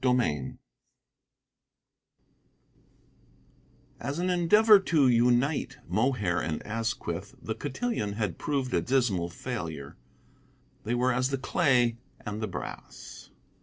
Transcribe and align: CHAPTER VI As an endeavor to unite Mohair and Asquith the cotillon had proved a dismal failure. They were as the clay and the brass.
CHAPTER 0.03 0.17
VI 0.17 0.57
As 3.99 4.17
an 4.17 4.31
endeavor 4.31 4.79
to 4.79 5.07
unite 5.07 5.77
Mohair 5.87 6.39
and 6.41 6.65
Asquith 6.65 7.35
the 7.39 7.53
cotillon 7.53 8.13
had 8.13 8.39
proved 8.39 8.73
a 8.73 8.81
dismal 8.81 9.29
failure. 9.29 9.97
They 10.85 10.95
were 10.95 11.13
as 11.13 11.29
the 11.29 11.37
clay 11.37 11.97
and 12.21 12.41
the 12.41 12.47
brass. 12.47 13.29